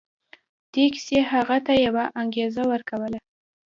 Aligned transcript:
دې 0.73 0.85
کيسې 0.93 1.17
هغه 1.31 1.57
ته 1.65 1.73
يوه 1.85 2.03
انګېزه 2.21 2.63
ورکوله. 2.71 3.19